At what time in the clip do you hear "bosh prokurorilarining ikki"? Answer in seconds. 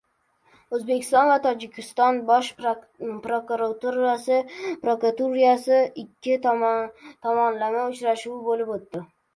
2.29-6.41